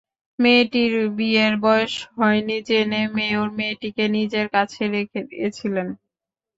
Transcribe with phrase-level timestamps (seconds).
[0.39, 5.87] মেয়েটির বিয়ের বয়স হয়নি জেনে মেয়র মেয়েটিকে নিজের কাছে রেখে দিয়েছিলেন।